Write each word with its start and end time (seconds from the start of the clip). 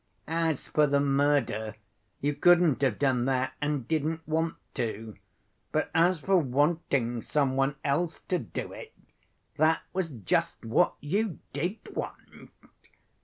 "As 0.27 0.67
for 0.67 0.87
the 0.87 0.99
murder, 0.99 1.75
you 2.21 2.33
couldn't 2.33 2.81
have 2.81 2.97
done 2.97 3.25
that 3.25 3.53
and 3.61 3.87
didn't 3.87 4.27
want 4.27 4.55
to, 4.73 5.15
but 5.71 5.91
as 5.93 6.19
for 6.21 6.37
wanting 6.37 7.21
some 7.21 7.55
one 7.55 7.75
else 7.83 8.21
to 8.29 8.39
do 8.39 8.73
it, 8.73 8.95
that 9.57 9.83
was 9.93 10.09
just 10.09 10.65
what 10.65 10.95
you 11.01 11.37
did 11.53 11.95
want." 11.95 12.49